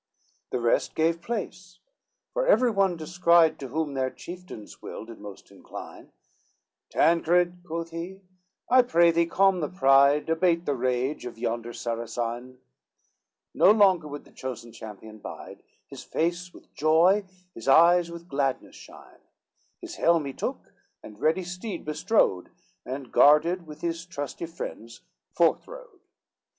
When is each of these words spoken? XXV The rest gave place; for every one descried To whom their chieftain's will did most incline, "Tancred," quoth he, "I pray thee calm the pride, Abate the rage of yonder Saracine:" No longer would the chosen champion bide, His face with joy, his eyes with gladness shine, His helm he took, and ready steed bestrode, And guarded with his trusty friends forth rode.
XXV 0.01 0.49
The 0.49 0.59
rest 0.59 0.95
gave 0.95 1.21
place; 1.21 1.77
for 2.33 2.47
every 2.47 2.71
one 2.71 2.97
descried 2.97 3.59
To 3.59 3.67
whom 3.67 3.93
their 3.93 4.09
chieftain's 4.09 4.81
will 4.81 5.05
did 5.05 5.19
most 5.19 5.51
incline, 5.51 6.11
"Tancred," 6.89 7.59
quoth 7.63 7.91
he, 7.91 8.21
"I 8.67 8.81
pray 8.81 9.11
thee 9.11 9.27
calm 9.27 9.59
the 9.59 9.69
pride, 9.69 10.27
Abate 10.27 10.65
the 10.65 10.73
rage 10.73 11.27
of 11.27 11.37
yonder 11.37 11.71
Saracine:" 11.71 12.57
No 13.53 13.69
longer 13.69 14.07
would 14.07 14.25
the 14.25 14.31
chosen 14.31 14.71
champion 14.71 15.19
bide, 15.19 15.61
His 15.85 16.01
face 16.03 16.51
with 16.51 16.73
joy, 16.73 17.23
his 17.53 17.67
eyes 17.67 18.09
with 18.09 18.27
gladness 18.27 18.75
shine, 18.75 19.19
His 19.81 19.97
helm 19.97 20.25
he 20.25 20.33
took, 20.33 20.73
and 21.03 21.19
ready 21.21 21.43
steed 21.43 21.85
bestrode, 21.85 22.49
And 22.87 23.11
guarded 23.11 23.67
with 23.67 23.81
his 23.81 24.03
trusty 24.07 24.47
friends 24.47 25.01
forth 25.35 25.67
rode. 25.67 25.99